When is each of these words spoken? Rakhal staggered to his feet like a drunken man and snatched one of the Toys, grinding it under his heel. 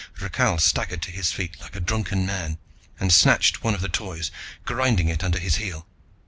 Rakhal 0.19 0.57
staggered 0.59 1.03
to 1.03 1.11
his 1.11 1.31
feet 1.31 1.59
like 1.61 1.75
a 1.75 1.79
drunken 1.79 2.25
man 2.25 2.57
and 2.99 3.13
snatched 3.13 3.63
one 3.63 3.75
of 3.75 3.81
the 3.81 3.87
Toys, 3.87 4.31
grinding 4.65 5.09
it 5.09 5.23
under 5.23 5.37
his 5.37 5.57
heel. 5.57 5.85